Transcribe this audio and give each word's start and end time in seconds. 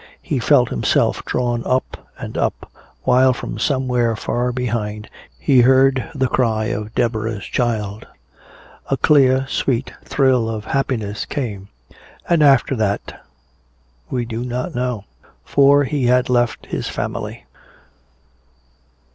He 0.23 0.39
felt 0.39 0.69
himself 0.69 1.23
drawn 1.25 1.63
up 1.63 2.09
and 2.17 2.35
up 2.35 2.71
while 3.03 3.33
from 3.33 3.59
somewhere 3.59 4.15
far 4.15 4.51
behind 4.51 5.07
he 5.37 5.61
heard 5.61 6.09
the 6.15 6.25
cry 6.27 6.65
of 6.73 6.95
Deborah's 6.95 7.45
child. 7.45 8.07
A 8.89 8.97
clear 8.97 9.45
sweet 9.47 9.93
thrill 10.03 10.49
of 10.49 10.65
happiness 10.65 11.25
came. 11.25 11.69
And 12.27 12.41
after 12.41 12.75
that 12.77 13.23
we 14.09 14.25
do 14.25 14.43
not 14.43 14.73
know. 14.73 15.05
For 15.45 15.83
he 15.83 16.05
had 16.07 16.29
left 16.31 16.65
his 16.65 16.89
family. 16.89 17.45